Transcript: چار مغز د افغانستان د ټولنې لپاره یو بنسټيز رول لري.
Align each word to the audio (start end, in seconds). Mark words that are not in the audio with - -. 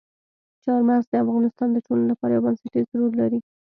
چار 0.63 0.81
مغز 0.89 1.05
د 1.09 1.13
افغانستان 1.23 1.69
د 1.73 1.77
ټولنې 1.85 2.07
لپاره 2.11 2.31
یو 2.33 2.43
بنسټيز 2.45 2.87
رول 2.99 3.11
لري. 3.21 3.39